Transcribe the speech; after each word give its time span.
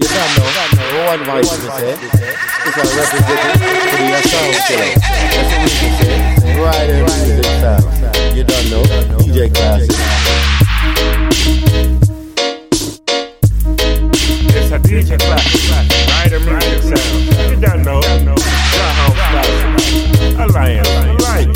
You 0.00 0.08
don't 0.08 0.32
know. 0.38 0.48
One 1.04 1.22
voice 1.24 1.50
to 1.50 1.70
say. 1.72 1.92
It's 1.92 2.76
a 2.76 2.84
representative 2.96 3.60
to 3.60 3.96
be 3.98 4.04
a 4.08 4.22
sound 4.24 4.56
killer. 4.66 4.96
That's 4.96 5.52
what 5.52 5.60
we 5.60 5.70
can 5.76 5.92
say. 6.00 6.16
Right 6.58 6.88
in 6.88 7.04
music 7.04 7.44
style. 7.44 7.84
You 8.34 8.44
don't 8.44 8.66
know. 8.70 8.82
DJ 9.20 9.52
Classic. 9.52 9.92
It's 14.56 14.70
a 14.72 14.78
DJ 14.78 15.18
Classic. 15.20 15.68
Right 16.08 16.32
in 16.32 16.42
music 16.46 16.80
sound. 16.96 17.50
You 17.50 17.56
don't 17.60 17.82
know. 17.84 18.00
House 18.00 19.20
classic. 19.28 19.68
Alliance. 20.40 20.88
Right, 21.22 21.48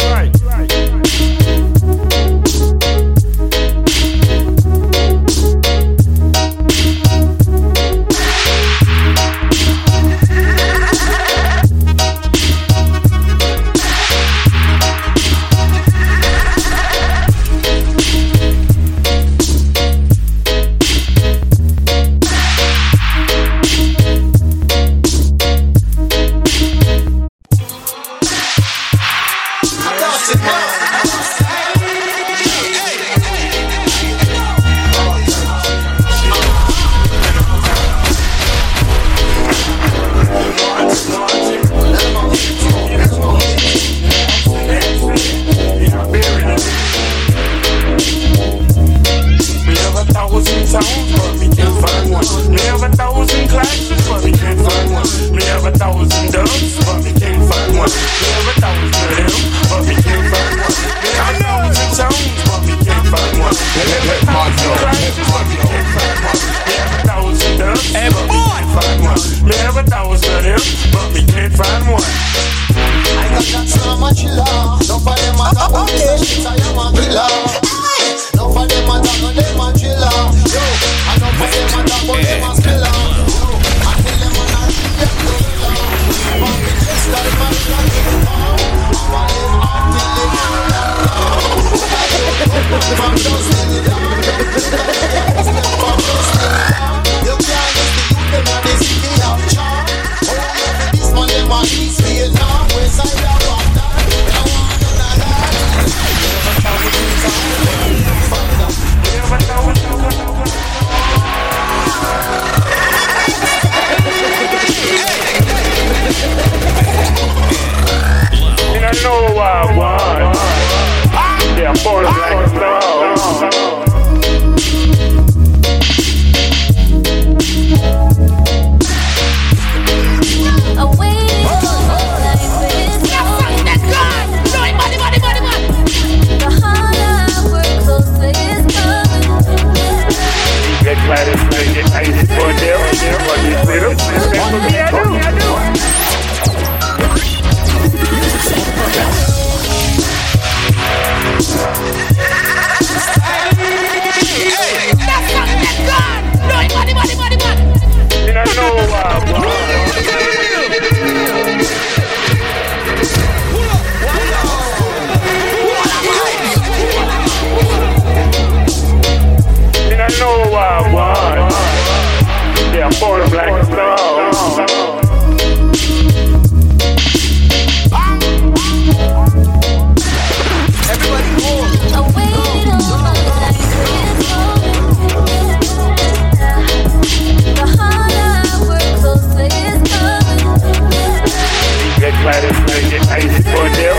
them? 193.20 193.96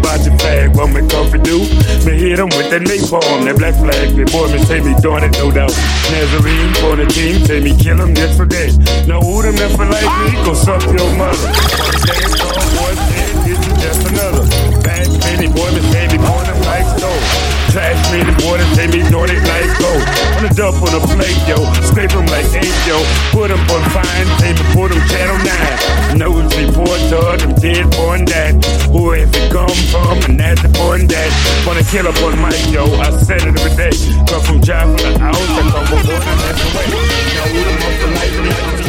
What 0.77 0.91
come 1.09 1.29
for 1.29 1.37
do? 1.37 1.59
Me 2.05 2.17
hit 2.17 2.39
'em 2.39 2.49
with 2.49 2.69
that 2.69 2.81
napalm, 2.81 3.45
that 3.45 3.57
black 3.57 3.75
flag. 3.75 4.15
The 4.15 4.25
boy 4.31 4.47
me 4.53 4.59
say 4.65 4.79
me 4.79 4.93
doing 5.01 5.23
it, 5.23 5.31
no 5.37 5.51
doubt. 5.51 5.73
Nazarene 6.11 6.73
for 6.75 6.95
the 6.95 7.05
team, 7.05 7.45
say 7.45 7.59
me 7.59 7.75
kill 7.75 7.99
'em 8.01 8.13
just 8.13 8.37
for 8.37 8.45
that. 8.45 8.71
Now 9.07 9.19
who 9.21 9.41
them 9.41 9.57
for 9.75 9.85
like 9.85 10.05
me, 10.05 10.53
suck 10.53 10.83
your 10.85 11.09
mother. 11.17 11.49
Call, 12.37 12.61
boy, 12.77 12.93
this 13.45 13.59
is 13.59 13.73
just 13.81 14.07
another. 14.07 14.36
Boy, 15.57 15.73
say 15.89 16.05
me 16.13 16.21
born 16.21 16.45
them 16.45 16.61
like 16.69 16.85
stone. 16.85 17.23
Trash 17.73 17.97
me, 18.13 18.21
the 18.21 18.33
boy, 18.45 18.61
say 18.77 18.85
me 18.93 19.01
doing 19.09 19.33
it 19.33 19.41
like 19.49 19.73
gold. 19.81 20.05
On 20.37 20.43
the 20.45 20.53
dump 20.53 20.77
on 20.85 20.93
the 20.93 21.01
plate, 21.09 21.41
yo. 21.49 21.57
Scrape 21.81 22.13
'em 22.13 22.29
like 22.29 22.45
eight, 22.53 22.77
yo. 22.85 23.01
Put 23.33 23.49
'em 23.49 23.59
on 23.73 23.81
fine 23.89 24.29
paper, 24.37 24.63
put 24.77 24.93
'em 24.93 25.01
channel 25.09 25.37
nine. 25.41 26.17
Nose 26.17 26.45
report 26.61 27.01
to 27.09 27.19
them 27.41 27.53
dead 27.57 27.89
born 27.97 28.25
that. 28.25 28.53
Who 28.93 29.11
has 29.17 29.33
it 29.33 29.51
come 29.51 29.77
from? 29.89 30.21
And 30.29 30.39
that's 30.39 30.61
the 30.61 30.69
born 30.69 31.07
that. 31.07 31.31
Wanna 31.65 31.83
kill 31.83 32.07
up 32.07 32.21
on 32.21 32.37
mic, 32.39 32.61
yo. 32.69 32.85
I 33.01 33.09
said 33.25 33.41
it 33.41 33.57
every 33.57 33.73
day. 33.75 33.93
Come 34.29 34.41
from 34.45 34.61
from 34.61 34.93
the 34.93 35.17
house, 35.17 35.51
I 35.57 35.63
come 35.73 35.85
from 35.89 36.01
born 36.05 36.21
and 36.21 36.39
that's 36.45 36.61
the 36.61 36.69
way. 36.77 36.85
Now 37.33 37.45
who 37.51 37.59
the 37.65 37.73
most 37.81 38.01
like 38.17 38.86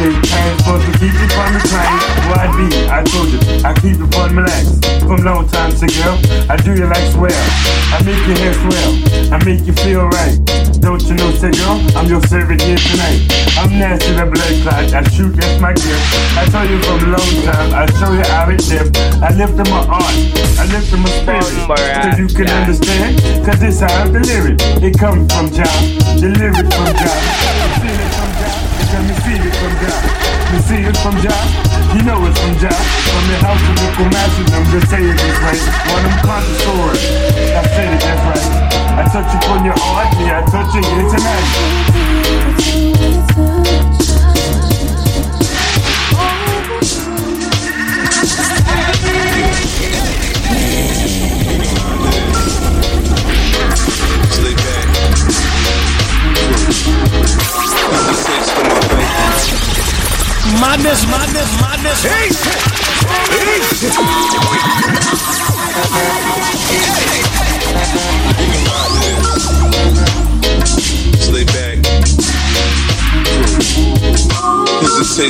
Times 0.00 0.24
supposed 0.64 0.86
to 0.88 0.92
keep 0.96 1.12
you 1.12 1.28
from 1.28 1.52
the 1.52 1.60
train? 1.68 1.92
Why 2.32 2.48
be? 2.56 2.72
I 2.88 3.04
told 3.04 3.28
you, 3.28 3.36
I 3.60 3.76
keep 3.76 4.00
it 4.00 4.08
fun 4.16 4.32
relaxed. 4.32 4.80
From 5.04 5.20
long 5.20 5.44
time 5.44 5.76
to 5.76 5.86
girl, 5.92 6.16
I 6.48 6.56
do 6.56 6.72
you 6.72 6.88
like 6.88 7.04
swell. 7.12 7.44
I 7.92 8.00
make 8.00 8.16
your 8.24 8.40
hair 8.40 8.56
swell. 8.64 8.92
I 9.28 9.36
make 9.44 9.60
you 9.68 9.76
feel 9.76 10.08
right. 10.08 10.40
Don't 10.80 11.04
you 11.04 11.20
know, 11.20 11.28
say 11.36 11.52
girl, 11.52 11.76
I'm 11.92 12.08
your 12.08 12.24
servant 12.32 12.64
here 12.64 12.80
tonight. 12.80 13.28
I'm 13.60 13.76
nasty 13.76 14.16
the 14.16 14.24
blood 14.24 14.56
clot. 14.64 14.88
I 14.88 15.04
shoot, 15.12 15.36
that's 15.36 15.60
my 15.60 15.76
gift. 15.76 16.00
I 16.32 16.48
told 16.48 16.72
you 16.72 16.80
from 16.80 17.12
long 17.12 17.32
time. 17.44 17.68
I 17.76 17.84
show 18.00 18.16
you 18.16 18.24
how 18.24 18.48
it 18.48 18.64
live. 18.72 18.88
I 19.20 19.36
lift 19.36 19.60
in 19.60 19.68
my 19.68 19.84
art. 19.84 20.16
I 20.56 20.64
lift 20.72 20.96
in 20.96 21.04
my 21.04 21.12
spirit. 21.12 21.44
Cause 21.68 22.16
you 22.16 22.28
can 22.32 22.48
understand. 22.48 23.20
Cause 23.44 23.60
this 23.60 23.80
how 23.84 23.92
I 23.92 24.08
deliver 24.08 24.56
it. 24.56 24.64
It 24.80 24.96
comes 24.96 25.28
from 25.28 25.52
Jah. 25.52 25.68
Delivered 26.16 26.72
from 26.72 26.88
Jah. 26.96 27.59
From 29.60 29.76
see 30.64 30.80
it 30.88 30.96
from 31.04 31.16
Jah. 31.20 31.36
You 31.92 32.02
know 32.02 32.24
it's 32.24 32.38
from 32.40 32.56
Jah. 32.56 32.72
From 32.72 33.24
the 33.28 33.36
house 33.44 33.60
of 33.60 33.76
the 33.76 33.88
Kumasi, 33.96 34.44
them 34.48 34.64
just 34.72 34.88
saying 34.88 35.04
it 35.04 35.18
this 35.20 35.38
right. 35.44 35.60
One 35.92 36.04
of 36.04 36.10
them 36.10 36.20
connoisseurs. 36.24 37.02
I 37.52 37.62
said 37.68 37.92
it 37.92 38.00
that's 38.00 38.24
right. 38.24 38.48
I 38.96 39.04
touch 39.12 39.28
you 39.34 39.40
on 39.52 39.64
your 39.64 39.76
heart, 39.76 40.16
me, 40.18 40.30
I 40.30 40.40
touch 40.48 40.74
you 40.74 40.82
here 40.82 41.08
tonight. 41.12 42.99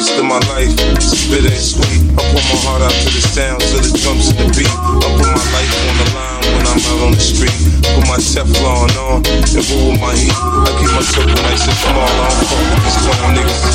Taste 0.00 0.18
of 0.18 0.24
my 0.24 0.40
life. 0.56 0.72
Spit 1.00 1.44
ain't 1.44 1.60
sweet. 1.60 2.00
I 2.16 2.24
pour 2.32 2.40
my 2.40 2.56
heart 2.64 2.82
out 2.82 2.92
to 2.92 3.08
the 3.12 3.20
sound 3.20 3.60
till 3.60 3.84
the 3.84 3.92
jumps 3.92 4.32
in 4.32 4.36
the 4.40 4.48
beat. 4.56 4.72
I 4.72 5.08
put 5.20 5.28
my 5.28 5.44
life 5.52 5.72
on 5.76 5.94
the 6.00 6.06
line 6.16 6.40
when 6.56 6.64
I'm 6.64 6.80
out 6.88 7.00
on 7.04 7.12
the 7.12 7.20
street. 7.20 7.52
Put 7.84 8.08
my 8.08 8.16
Teflon 8.16 8.88
on 8.96 9.20
and 9.28 9.64
roll 9.68 9.92
with 9.92 10.00
my 10.00 10.16
heat. 10.16 10.32
I 10.32 10.70
keep 10.80 10.90
my 10.96 11.04
circle 11.04 11.36
nice 11.44 11.68
and 11.68 11.76
small. 11.84 12.08
I 12.08 12.32
don't 12.32 12.48
fuck 12.48 12.64
with 12.64 12.80
these 12.80 12.98
clown 13.04 13.36
niggas. 13.36 13.69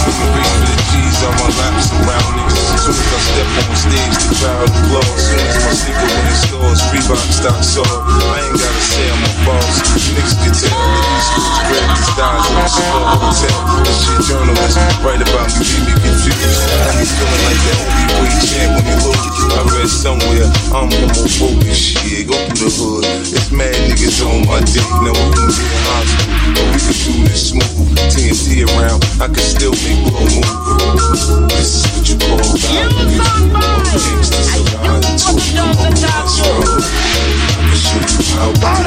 Step 3.35 3.67
on 3.67 3.75
stage, 3.75 4.15
the 4.15 4.35
crowd 4.39 4.63
applause. 4.63 5.19
Soon 5.19 5.43
as 5.43 5.59
my 5.59 5.73
sneaker 5.75 6.07
when 6.07 6.23
it 6.31 6.39
scores, 6.39 6.79
Reebok 6.91 7.19
stock 7.35 7.59
sold. 7.59 7.87
I 8.31 8.47
ain't 8.47 8.55
gotta 8.55 8.83
say 8.87 9.03
I'm 9.11 9.23
a 9.27 9.31
boss. 9.43 9.75
Niggas 10.15 10.35
can 10.39 10.53
tell 10.55 10.71
that 10.71 11.03
these 11.03 11.27
schools 11.27 11.59
grab 11.67 11.87
these 11.91 12.09
styles 12.15 12.45
in 12.47 12.55
a 12.55 12.67
small 12.71 13.03
hotel. 13.19 13.59
This 13.83 13.97
shit 14.07 14.19
journalists 14.23 14.79
write 15.03 15.19
about 15.19 15.51
me, 15.51 15.67
leave 15.67 15.83
me 15.83 15.93
confused. 15.99 16.63
I'm 16.87 17.03
feeling 17.03 17.43
like 17.43 17.59
that 17.59 17.79
heavyweight 17.83 18.39
champ 18.39 18.71
when 18.71 18.85
you 18.87 18.97
lose. 19.03 19.25
I 19.55 19.61
read 19.71 19.89
somewhere 19.91 20.47
I'm 20.71 20.87
homophobic. 20.95 21.75
Shit, 21.75 22.27
go 22.31 22.39
through 22.55 22.71
the 22.71 22.71
hood. 22.71 23.03
It's 23.35 23.51
mad 23.51 23.75
niggas 23.91 24.23
on 24.23 24.47
my 24.47 24.63
dick. 24.63 24.87
Now 25.03 25.11
we 25.11 25.27
can 25.35 25.47
be 25.51 25.59
in 25.59 25.81
hospital, 25.91 26.55
but 26.55 26.65
we 26.71 26.79
can 26.79 26.95
do 27.03 27.13
this 27.27 27.51
smooth. 27.51 27.99
TNT 28.15 28.63
around, 28.63 29.03
I 29.19 29.27
can 29.27 29.43
still 29.43 29.75
make 29.83 29.99
blow 30.07 30.23
move. 30.23 31.51
This 31.51 31.83
is 31.83 31.87
what 31.91 32.05
you 32.07 32.15
call 32.15 32.39
values. 32.39 33.24
Gangsters 37.95 38.35
alive 38.35 38.85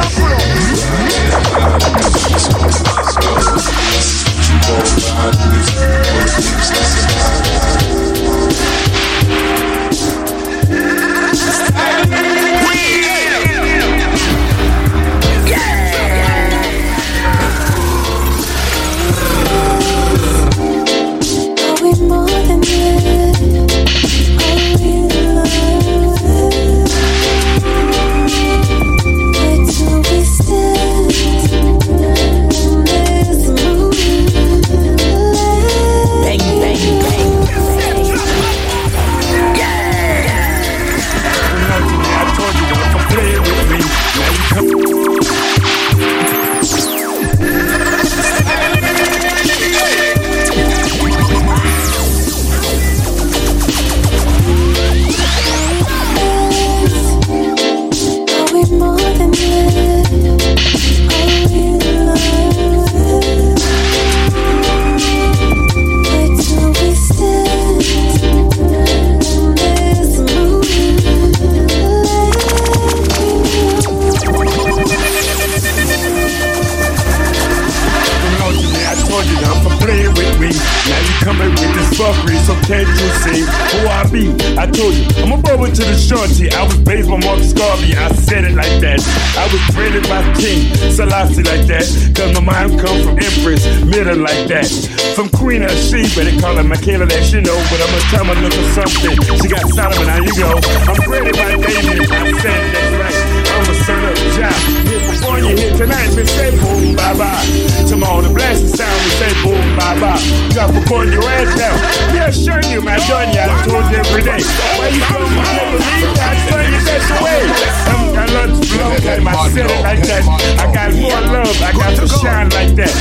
I 87.98 88.12
said 88.14 88.44
it 88.44 88.54
like 88.54 88.80
that. 88.80 89.02
I 89.36 89.44
was 89.50 89.62
created 89.74 90.08
by 90.08 90.22
King 90.38 90.70
Selassie 90.90 91.42
like 91.42 91.66
that. 91.66 91.84
Cause 92.14 92.32
my 92.34 92.40
mind 92.40 92.78
come 92.80 93.02
from 93.02 93.18
Empress, 93.18 93.66
middle 93.84 94.18
like 94.18 94.46
that. 94.48 94.70
From 95.14 95.28
Queen 95.30 95.62
of 95.62 95.74
Sheba, 95.74 96.24
they 96.24 96.38
call 96.38 96.56
her 96.56 96.62
Makeda, 96.62 97.08
that 97.08 97.22
she 97.24 97.40
know. 97.40 97.58
But 97.68 97.82
I'ma 97.82 97.98
tell 98.14 98.24
my 98.24 98.34
look 98.40 98.54
or 98.54 98.68
something. 98.78 99.14
She 99.42 99.48
got 99.48 99.66
Solomon, 99.74 100.06
now 100.06 100.22
you 100.22 100.34
go. 100.38 100.54
I'm 100.86 100.96
created 101.02 101.34
by 101.34 101.58
David, 101.58 102.10
I 102.10 102.32
said 102.40 102.62
that's 102.72 102.94
right. 102.96 103.18
I'm 103.52 103.70
a 103.70 103.74
son 103.84 104.04
of 104.04 104.16
Jah. 104.38 104.87
Before 105.28 105.44
you 105.44 105.56
here 105.58 105.76
tonight, 105.76 106.08
we 106.16 106.24
say 106.24 106.56
boom, 106.56 106.96
bye 106.96 107.12
bye. 107.12 107.44
To 107.92 108.02
all 108.06 108.22
the 108.22 108.32
blasting 108.32 108.68
sound, 108.68 108.96
we 109.04 109.10
say 109.20 109.28
boom, 109.44 109.60
bye 109.76 110.00
bye. 110.00 110.16
You 110.16 110.54
got 110.54 110.72
to 110.72 110.80
put 110.88 111.12
your 111.12 111.22
ass 111.22 111.52
down. 111.52 111.76
Yeah, 112.16 112.30
sure 112.30 112.64
you, 112.72 112.80
man. 112.80 112.98
Done 113.04 113.34
ya. 113.36 113.44
I 113.44 113.60
told 113.68 113.92
you 113.92 113.98
every 114.00 114.22
day. 114.24 114.40
Where 114.40 114.88
you 114.88 115.04
from? 115.04 115.28
I 115.28 115.52
never 115.52 115.84
leave. 115.84 116.16
I 116.16 116.32
tell 116.48 116.64
you 116.64 116.80
that's 116.80 117.08
the 117.12 117.20
way. 117.20 117.44
I'm, 117.92 118.16
I 118.16 118.24
love 118.24 118.56
blow 118.56 118.96
time. 119.04 119.28
I 119.28 119.50
said 119.52 119.68
it 119.68 119.82
like 119.84 120.00
that. 120.08 120.24
I 120.24 120.72
got 120.72 120.96
more 120.96 121.20
love. 121.20 121.60
I 121.60 121.72
got 121.76 121.92
to 122.00 122.08
shine 122.08 122.48
like 122.48 122.72
that. 122.80 122.94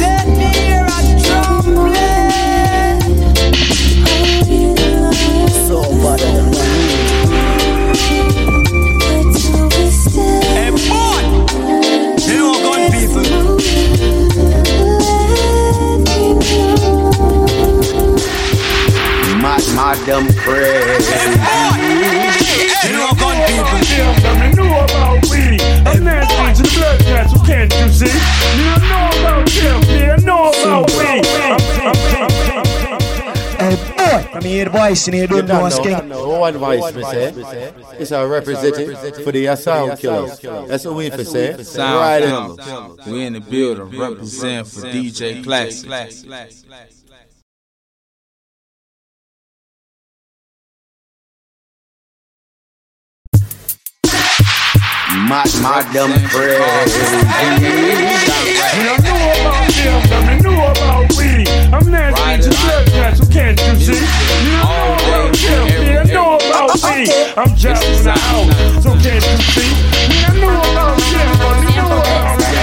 Let 0.00 0.28
me 0.32 0.48
hear 0.48 0.80
a 0.80 0.98
drum 1.20 1.92
play. 1.92 2.17
Voice 34.68 35.08
in 35.08 35.14
here, 35.14 35.26
don't 35.26 35.46
know 35.46 35.60
what's 35.60 35.78
king. 35.78 36.08
One 36.10 36.58
voice, 36.58 36.94
me 36.94 37.02
say. 37.02 37.32
It's 37.98 38.10
a 38.10 38.26
representative 38.26 39.22
for 39.24 39.32
the 39.32 39.56
sound 39.56 39.98
killers. 39.98 40.38
That's 40.40 40.84
what 40.84 40.94
we 40.96 41.10
for 41.10 41.24
say. 41.24 41.62
Sound 41.62 41.98
Right 41.98 42.22
killers. 42.22 43.06
We 43.06 43.24
in 43.26 43.32
the 43.34 43.40
building, 43.40 43.98
represent 43.98 44.66
for 44.68 44.82
DJ 44.82 45.42
Classic. 45.42 45.88
My, 55.28 55.44
my 55.60 55.82
dumb 55.92 56.12
friend. 56.28 56.90
You 58.76 58.84
don't 58.84 59.02
know 59.02 59.32
about 59.32 60.08
them, 60.08 60.27
can't 63.54 63.80
you 63.80 63.94
see? 63.94 64.04
You 64.44 64.52
know 64.52 64.68
about 64.92 65.32
them, 65.32 65.64
me 65.80 65.96
I 65.96 66.04
know 66.04 66.36
about 66.36 66.76
we. 66.84 67.08
I'm 67.36 67.56
just 67.56 67.82
in 67.84 68.04
the 68.04 68.12
so 68.82 68.90
can't 69.00 69.24
you 69.24 69.36
see? 69.56 69.72
Me 70.08 70.16
I 70.20 70.36
know 70.36 70.60
about 70.60 71.00
them, 71.00 71.28
but 71.40 71.56
me 71.64 71.68
know 71.72 71.96
about 71.96 72.38
me. 72.38 72.60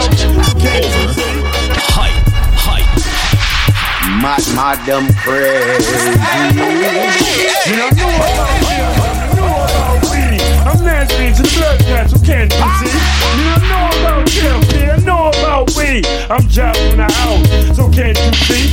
to 0.08 0.28
blood 0.28 0.44
so 0.44 0.60
can't 0.60 0.84
you 0.90 1.00
know 1.00 1.00
about 1.00 1.16
me. 1.16 1.30
I'm? 1.88 2.12
My, 4.20 4.76
dumb 4.86 5.08
friend. 5.24 5.84
You 7.66 7.76
know 7.78 7.90
me 7.92 8.04
know 8.04 8.28
about 9.40 10.04
we. 10.12 10.20
I'm 10.68 10.80
nasty 10.84 11.32
to 11.32 11.44
the 11.44 11.84
blood 11.88 12.10
so 12.10 12.18
can't 12.26 12.52
you 12.52 12.90
see? 12.92 13.19
I'm 16.40 16.48
the 16.96 17.04
house, 17.04 17.76
so 17.76 17.90
can't 17.92 18.18
you 18.18 18.34
see? 18.34 18.69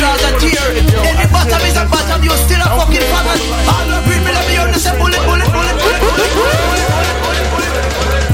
Rear 0.00 0.08
and 0.08 0.20
jaws 0.20 0.22
and 0.24 0.40
tear. 0.40 0.64
Any 1.04 1.26
bottom 1.30 1.60
is 1.66 1.76
a 1.76 1.84
bottom, 1.84 2.22
you 2.24 2.32
still 2.36 2.60
a 2.60 2.68
fucking 2.80 3.04
faggot. 3.12 3.40
All 3.68 3.84
the 3.84 4.00
breed 4.06 4.22
me, 4.24 4.32
let 4.32 4.44
me 4.48 4.52
hear 4.56 4.68
you 4.68 4.78
say 4.80 4.96
bullet, 4.96 5.20
bullet, 5.28 5.48
bullet, 5.52 5.76
bullet, 5.80 6.00
bullet, 6.00 6.32
bullet, 6.36 6.60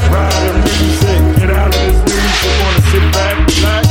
Ride 0.06 0.42
the 0.46 0.52
music, 0.62 1.18
get 1.38 1.50
out 1.50 1.74
of 1.74 1.82
this 1.82 1.98
music, 2.06 2.54
wanna 2.62 2.82
sit 2.90 3.04
back, 3.12 3.34
relax, 3.50 3.86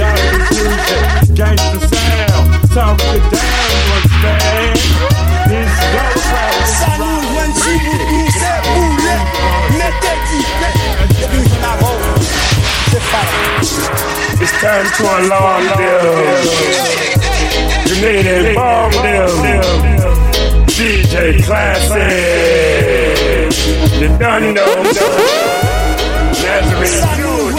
die 0.00 0.16
with 0.16 0.48
this 0.48 0.64
music, 0.64 1.36
gangsta 1.36 1.86
sound, 1.88 2.48
talk 2.72 3.00
it 3.12 3.22
down, 3.28 3.68
you 3.76 3.92
understand? 3.98 4.76
This 5.48 5.72
go 5.92 6.04
crowd, 6.28 6.64
Salut, 6.80 7.24
one, 7.36 7.52
two, 7.52 7.76
three, 7.76 8.28
c'est 8.32 8.60
boulet. 8.72 9.20
Mettez-y, 9.76 10.40
depuis 11.20 11.42
qu'on 11.48 11.62
a 11.64 11.72
roule. 11.76 12.20
C'est 12.90 13.00
fire. 13.00 13.48
It's 14.40 14.52
time 14.60 14.86
to 14.96 15.04
alarm 15.18 15.64
them. 15.76 17.07
And 17.90 18.54
bomb 18.54 18.92
them. 18.92 19.28
DJ 20.66 21.42
Classic. 21.42 21.96
You 23.98 24.08
done 24.18 24.52
know. 24.52 24.82
Nazareth. 26.44 26.90
Salut, 26.90 27.54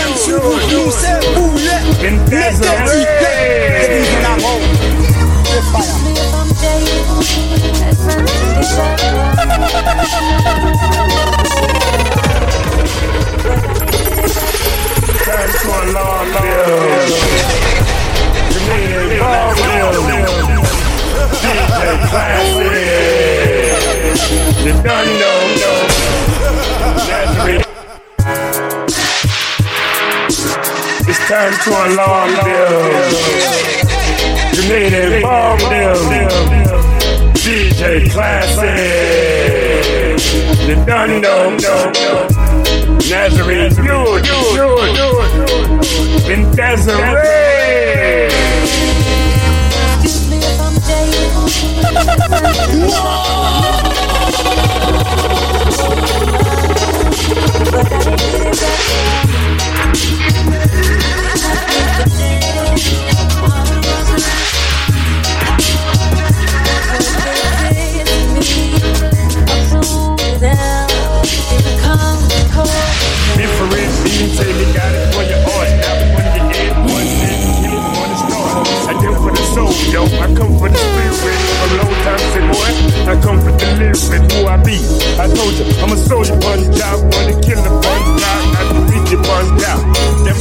Desiree. 46.60 47.29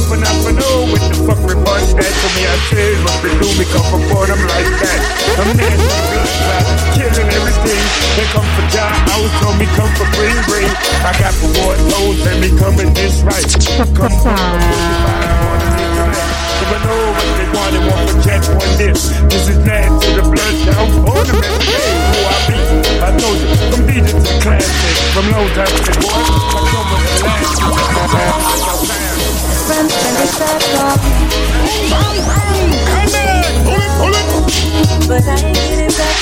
For 0.09 0.17
not 0.17 0.33
for 0.41 0.49
no, 0.49 0.89
with 0.89 1.05
the 1.05 1.21
fuck 1.21 1.37
punch 1.37 1.93
that 1.93 2.09
to 2.09 2.27
me, 2.33 2.41
I 2.41 2.57
say, 2.73 2.97
what 3.05 3.21
they 3.21 3.29
do 3.29 3.45
me 3.61 3.65
come 3.69 3.85
for 3.93 4.01
board, 4.09 4.33
I'm 4.33 4.41
like 4.41 4.65
that. 4.81 4.99
I'm 5.37 5.53
nasty, 5.53 5.93
blood 6.09 6.33
clot, 6.49 6.65
killing 6.97 7.29
everything. 7.29 7.77
They 8.17 8.25
come 8.33 8.49
for 8.57 8.65
job, 8.73 8.89
house, 9.05 9.29
told 9.37 9.61
me 9.61 9.69
come 9.77 9.93
for 9.93 10.09
bring, 10.17 10.33
bring. 10.49 10.65
I 11.05 11.13
got 11.13 11.29
the 11.37 11.53
war 11.61 11.77
toes, 11.77 12.25
and 12.25 12.41
me 12.41 12.49
coming 12.57 12.89
this 12.97 13.21
right. 13.21 13.45
Come 13.93 14.09
for 14.17 14.33
Never 16.57 16.79
know 16.89 17.01
what 17.13 17.29
they 17.37 17.45
want, 17.53 17.69
they 17.77 17.83
want 17.85 18.09
for 18.09 18.17
jet 18.25 18.41
one 18.49 18.73
this. 18.81 19.13
This 19.29 19.45
is 19.45 19.61
land 19.61 19.93
to 19.93 20.09
the 20.09 20.25
blood 20.25 20.55
down 20.65 20.89
for 21.05 21.21
them 21.21 21.37
every 21.37 21.69
day. 21.69 21.93
Who 22.09 22.19
I 22.25 22.37
be? 22.49 22.57
I 22.97 23.13
told 23.13 23.37
you, 23.37 23.45
DJ 23.85 24.09
to 24.09 24.17
the 24.25 24.33
classic. 24.41 24.95
From 25.13 25.29
low 25.29 25.45
time 25.53 25.69
to 25.69 25.93
boy, 26.01 26.17
I 26.17 26.65
come 26.65 26.97
with 26.97 27.13
the 27.13 27.29
last. 28.09 28.98
Friends, 29.69 29.93
when 29.93 30.13
they 30.15 30.25
start 30.25 30.61
talking, 30.73 31.29
but 35.07 35.21
I 35.21 35.37
ain't 35.45 35.55
get 35.55 35.79
it 35.85 35.93
back. 35.95 36.17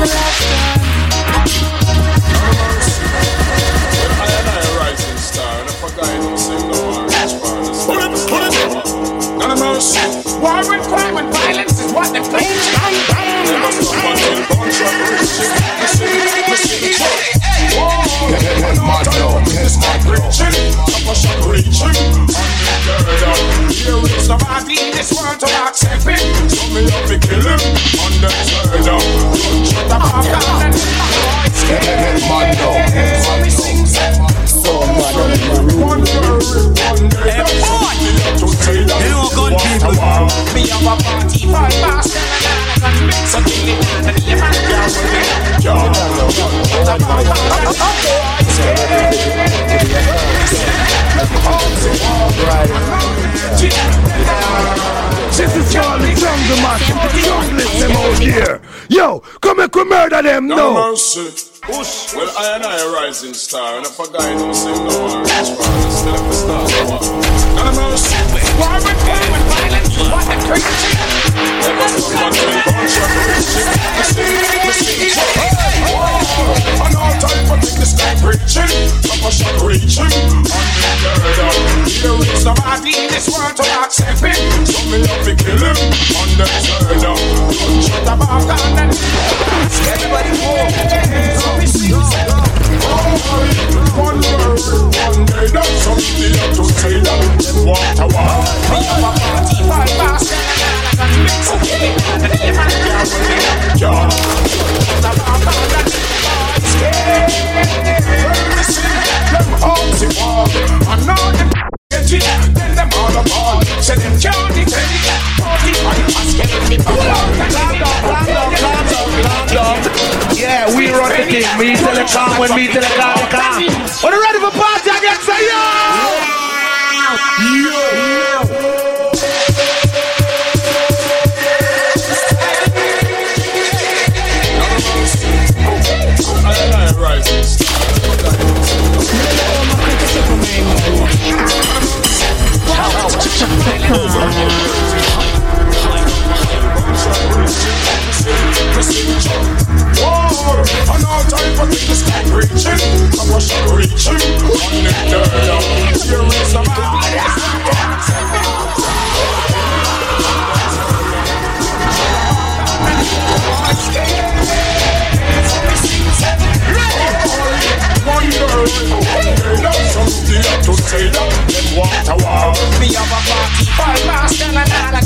They 0.00 0.06
left 0.06 0.79
This 46.90 46.98
is 55.54 55.72
Charlie 55.72 56.14
Jungle 56.16 56.56
Man, 56.58 56.80
them 57.78 57.92
out 57.92 58.18
here. 58.18 58.60
Yo, 58.88 59.20
come 59.40 59.60
and 59.60 59.70
come 59.70 59.88
murder 59.88 60.20
them, 60.20 60.48
No 60.48 60.56
no. 60.56 60.90
mercy. 60.90 61.30
Well, 61.68 62.28
I 62.36 62.56
and 62.56 62.64
I 62.64 62.82
a 62.82 62.90
rising 62.90 63.34
star, 63.34 63.76
and 63.76 63.86
if 63.86 63.96
a 63.96 64.10
guy 64.10 64.34
don't 64.34 64.52
sing 64.52 64.74
no 64.74 64.90
more, 64.90 65.22
it's 65.22 65.50
fine. 65.54 65.90
Still 65.94 66.14
if 66.16 66.26
a 66.26 66.32
star, 66.32 66.66
no 66.66 66.84
more. 66.90 67.02
Mercy. 67.70 68.16
War 68.58 68.74
with 68.82 68.98
pain 69.06 69.30
with 69.30 69.46
violence, 69.46 69.94
what 69.94 70.26
a 70.26 70.36
crazy. 70.42 70.90
Never 71.62 71.86
to 71.86 72.02
gunshot 72.66 74.49
oh, 75.90 76.84
and 76.86 76.96
all 76.96 77.14
take 77.16 77.78
the 77.78 77.86
sky 77.86 78.14
preaching. 78.20 78.68
Some 79.04 79.24
a 79.24 79.30
shot 79.32 79.56
reaching, 79.62 80.04
unheard 80.04 81.40
of. 81.40 81.88
Here 81.88 82.12
is 82.20 82.40
Somebody 82.42 82.96
in 82.96 83.08
this 83.10 83.28
world 83.28 83.56
to 83.56 83.64
accept 83.84 84.22
it. 84.24 84.36
So 84.66 84.80
me 84.90 85.06
have 85.06 85.24
to 85.24 85.34
kill 85.36 85.60
him, 85.60 85.76
unheard 86.16 87.59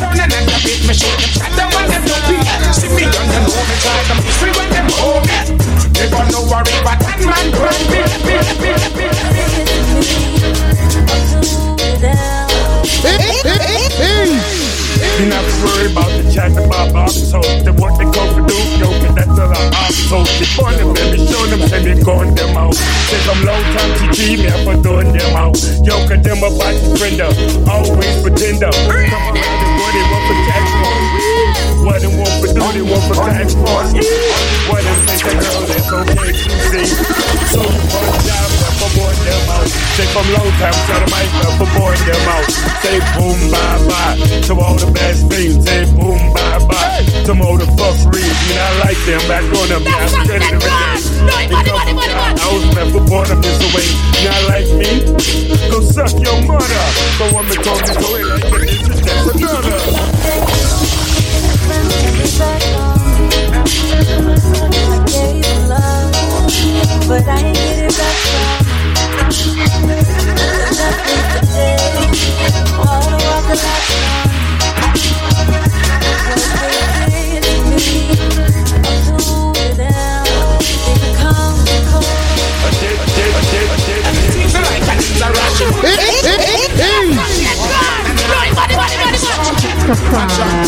Turn 0.00 0.18
and 0.18 0.32
end 0.32 0.50
up 0.50 0.64
it, 0.64 0.86
me 0.88 0.94
show 0.94 1.10
them 1.14 1.56
down 1.56 1.70
when 1.74 1.86
them 1.90 2.02
be. 2.26 2.36
See 2.72 2.88
me 2.88 3.04
on 3.04 3.26
them 3.28 3.44
know 3.44 3.62
me 3.68 3.76
try 3.82 4.02
them 4.08 4.18
history 4.24 4.50
when 4.56 4.70
them 4.70 4.88
hold 4.90 5.19
out. 22.70 22.76
Say 23.10 23.18
some 23.26 23.42
long 23.44 23.62
time 23.74 23.90
to 23.98 24.04
TT, 24.14 24.38
me 24.38 24.50
for 24.64 24.76
doing 24.82 25.12
them 25.12 25.36
out. 25.36 25.58
Yo, 25.82 25.98
cause 26.06 26.22
them 26.22 26.38
about 26.38 26.74
the 26.74 26.96
friend 26.98 27.20
up, 27.20 27.34
always 27.66 28.14
pretender. 28.22 28.70
Come 28.70 29.26
around 29.34 29.62
and 29.66 29.74
what 29.80 29.90
they 29.94 30.04
want 30.06 30.24
for 30.30 30.38
tax 30.46 30.64
What 31.82 31.98
they 32.00 32.12
want 32.14 32.34
for 32.38 32.50
do, 32.54 32.62
they 32.70 32.84
want 32.86 33.04
for 33.08 33.16
tax 33.26 33.54
fund 33.54 33.88
What 34.70 34.80
they 34.84 34.96
say, 35.06 35.18
they 35.26 35.34
know 35.34 35.62
that's 35.66 35.90
okay 35.90 36.30
to 36.30 36.50
see. 36.70 36.86
So 37.50 37.60
you 37.60 37.82
a 37.90 38.16
job, 38.22 38.50
for 38.78 38.90
board 38.94 39.16
them 39.26 39.50
out. 39.50 39.66
Say 39.98 40.06
from 40.14 40.26
long 40.30 40.50
time, 40.62 40.76
so 40.86 40.94
the 41.02 41.08
mic 41.10 41.28
up 41.42 41.52
for 41.58 41.68
board 41.74 41.98
them 42.06 42.22
out. 42.30 42.46
Say 42.82 42.98
boom, 43.18 43.38
bye, 43.50 43.80
bye. 43.90 44.16
To 44.46 44.52
all 44.54 44.76
the 44.78 44.90
best 44.92 45.26
things, 45.26 45.58
say 45.66 45.84
boom, 45.98 46.20
bye, 46.32 46.62
bye. 46.70 47.02
To 47.26 47.32
all 47.42 47.58
the 47.58 47.66
fuckeries, 47.74 48.38
you 48.46 48.54
I 48.60 48.70
like 48.84 49.00
them 49.06 49.20
Back 49.26 49.44
on 49.44 49.68
them, 49.68 49.82
yeah, 49.82 49.96
I'm 49.96 50.24
steady 50.24 50.46
every 50.54 50.99
born 53.10 53.28
up 53.28 53.42
this 53.42 53.58
You 54.14 54.30
not 54.30 54.42
like 54.46 54.70
me? 54.78 55.02
Go 55.68 55.80
suck 55.82 56.14
your 56.22 56.38
mother. 56.46 56.82
So 57.18 57.24
when 57.34 57.44
me 57.50 57.56
talk 57.56 57.84
this 57.84 57.98
way, 58.12 58.22
like 58.22 58.49
pressure. 90.10 90.59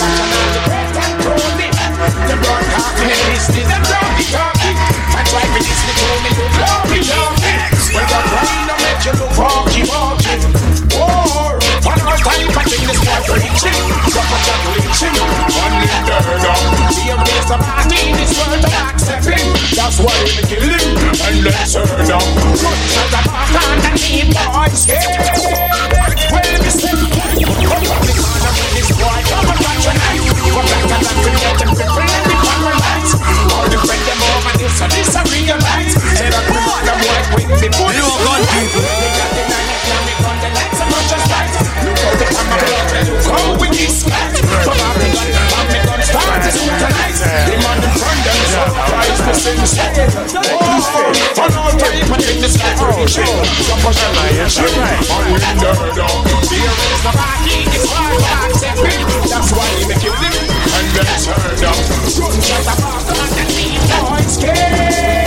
But 53.82 53.98
your 53.98 54.14
lions 54.14 54.54
should 54.54 54.70
ride 54.78 55.02
right. 55.10 55.32
with 55.32 55.42
the 55.42 55.90
dog 55.98 56.22
Fear 56.46 56.70
is 56.70 57.00
the 57.02 57.12
rocky, 57.18 57.66
it's 57.66 57.90
hard 57.90 58.14
to 58.14 58.32
accept 58.46 58.78
it 58.78 59.02
That's 59.26 59.50
why 59.50 59.66
you 59.78 59.88
make 59.90 60.04
it 60.06 60.14
live 60.22 60.62
and 60.72 60.88
then 60.94 61.10
turn 61.18 61.66
up 61.66 61.74
Sunshine 62.06 62.62
the 62.62 62.74
bottom 62.78 63.18
and 63.18 63.32
the 63.34 63.44
need 63.58 63.82
boys 63.90 64.38
care 64.38 65.26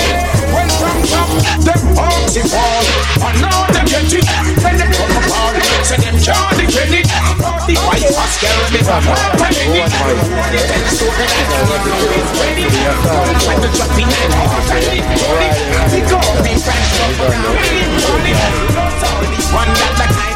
When 0.55 0.69
from 0.71 1.03
top, 1.03 1.29
them 1.67 1.83
hogs 1.99 2.35
fall. 2.49 3.54
I 8.37 8.99
One 19.55 19.67
that 19.67 19.95
like 19.99 20.11
I 20.11 20.34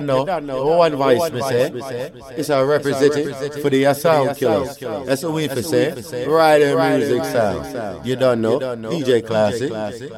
don't 0.00 0.46
know, 0.46 0.64
one 0.76 0.96
vice, 0.96 1.30
me 1.32 1.40
say, 1.42 2.12
our 2.36 2.50
a 2.50 2.64
representative 2.64 3.60
for 3.62 3.70
the 3.70 3.92
Sound 3.94 4.36
Killers. 4.36 4.76
That's 4.78 5.22
what 5.22 5.32
we 5.34 5.48
for 5.48 5.62
say, 5.62 6.26
Rider 6.26 6.76
Music 6.98 7.24
Sound. 7.24 8.06
You 8.06 8.16
don't 8.16 8.40
know, 8.40 8.58
DJ 8.58 9.26
Classic. 9.26 10.12